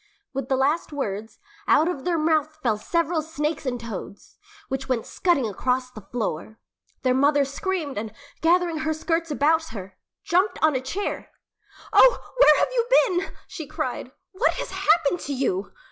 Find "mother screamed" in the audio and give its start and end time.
7.13-7.99